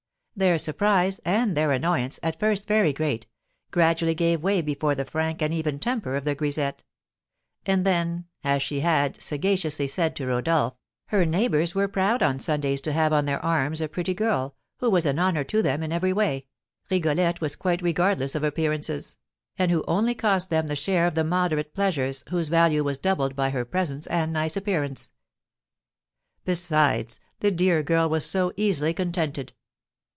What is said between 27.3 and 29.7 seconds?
the dear girl was so easily contented!